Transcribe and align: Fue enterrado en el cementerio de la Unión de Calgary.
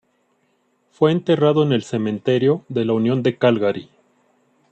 Fue 0.89 1.11
enterrado 1.11 1.61
en 1.61 1.73
el 1.73 1.83
cementerio 1.83 2.65
de 2.69 2.85
la 2.85 2.93
Unión 2.93 3.21
de 3.21 3.37
Calgary. 3.37 3.87